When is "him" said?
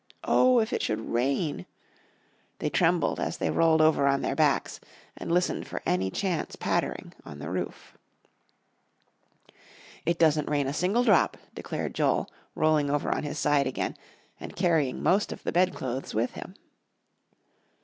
16.31-16.55